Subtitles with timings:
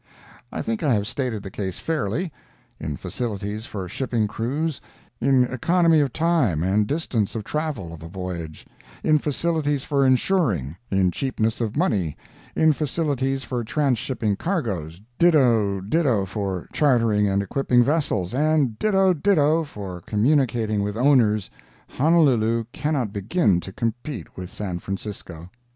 [0.51, 2.31] I think I have stated the case fairly.
[2.79, 4.81] In facilities for shipping crews,
[5.19, 8.65] in economy of time and distance of travel of a voyage,
[9.03, 12.17] in facilities for insuring, in cheapness of money,
[12.55, 19.63] in facilities for transhipping cargoes, ditto ditto for chartering and equipping vessels, and ditto ditto
[19.63, 21.47] for communicating with owners,
[21.87, 25.51] Honolulu cannot begin to compete with San Francisco.